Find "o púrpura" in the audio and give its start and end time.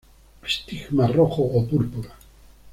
1.59-2.09